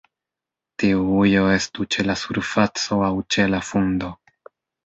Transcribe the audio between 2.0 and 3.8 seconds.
la surfaco aŭ ĉe la